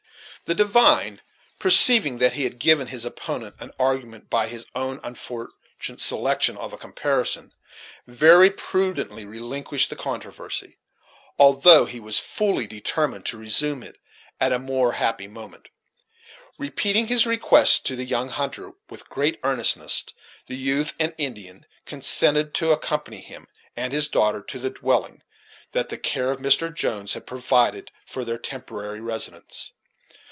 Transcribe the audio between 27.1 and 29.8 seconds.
had provided for their temporary residence.